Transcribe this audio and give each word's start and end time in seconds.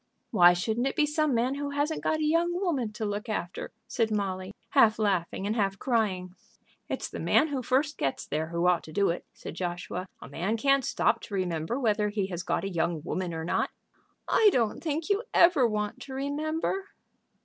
"Why 0.31 0.53
shouldn't 0.53 0.87
it 0.87 0.95
be 0.95 1.05
some 1.05 1.35
man 1.35 1.53
who 1.53 1.69
hasn't 1.69 2.01
got 2.01 2.17
a 2.19 2.23
young 2.25 2.59
woman 2.59 2.91
to 2.93 3.05
look 3.05 3.29
after?" 3.29 3.71
said 3.87 4.09
Molly, 4.09 4.51
half 4.71 4.97
laughing 4.97 5.45
and 5.45 5.55
half 5.55 5.77
crying. 5.77 6.33
"It's 6.89 7.07
the 7.07 7.19
man 7.19 7.49
who 7.49 7.61
first 7.61 7.99
gets 7.99 8.25
there 8.25 8.47
who 8.47 8.65
ought 8.65 8.83
to 8.85 8.91
do 8.91 9.11
it," 9.11 9.27
said 9.35 9.53
Joshua. 9.53 10.07
"A 10.19 10.27
man 10.27 10.57
can't 10.57 10.83
stop 10.83 11.21
to 11.21 11.35
remember 11.35 11.79
whether 11.79 12.09
he 12.09 12.25
has 12.29 12.41
got 12.41 12.63
a 12.63 12.69
young 12.73 13.03
woman 13.03 13.31
or 13.31 13.45
not." 13.45 13.69
"I 14.27 14.49
don't 14.51 14.81
think 14.81 15.07
you 15.07 15.21
ever 15.35 15.67
want 15.67 15.99
to 15.99 16.15
remember." 16.15 16.87